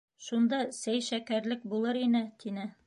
[0.27, 2.05] Шунда сәй-шәкәрлек булыр,
[2.45, 2.71] тине.